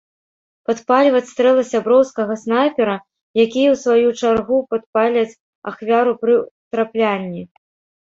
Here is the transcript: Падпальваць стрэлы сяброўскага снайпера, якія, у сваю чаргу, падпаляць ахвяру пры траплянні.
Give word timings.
Падпальваць 0.69 1.29
стрэлы 1.33 1.63
сяброўскага 1.73 2.33
снайпера, 2.45 2.97
якія, 3.45 3.69
у 3.75 3.79
сваю 3.85 4.09
чаргу, 4.21 4.57
падпаляць 4.75 5.29
ахвяру 5.73 6.19
пры 6.27 6.43
траплянні. 6.71 7.51